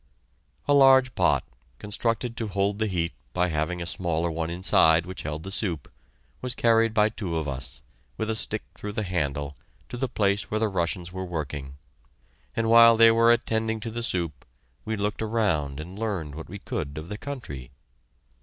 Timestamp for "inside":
4.49-5.05